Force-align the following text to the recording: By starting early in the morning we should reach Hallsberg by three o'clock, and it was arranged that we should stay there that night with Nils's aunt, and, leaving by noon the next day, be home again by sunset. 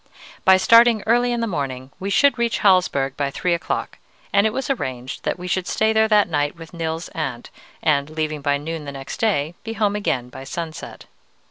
By 0.43 0.57
starting 0.57 1.03
early 1.05 1.31
in 1.31 1.41
the 1.41 1.45
morning 1.45 1.91
we 1.99 2.09
should 2.09 2.39
reach 2.39 2.57
Hallsberg 2.61 3.15
by 3.15 3.29
three 3.29 3.53
o'clock, 3.53 3.99
and 4.33 4.47
it 4.47 4.49
was 4.51 4.67
arranged 4.67 5.25
that 5.25 5.37
we 5.37 5.45
should 5.47 5.67
stay 5.67 5.93
there 5.93 6.07
that 6.07 6.27
night 6.27 6.55
with 6.57 6.73
Nils's 6.73 7.09
aunt, 7.09 7.51
and, 7.83 8.09
leaving 8.09 8.41
by 8.41 8.57
noon 8.57 8.85
the 8.85 8.91
next 8.91 9.17
day, 9.19 9.53
be 9.63 9.73
home 9.73 9.95
again 9.95 10.29
by 10.29 10.43
sunset. 10.43 11.05